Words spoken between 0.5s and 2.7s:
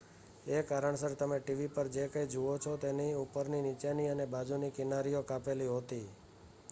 એ કારણસર તમે ટીવી પર જે કંઈ જુઓ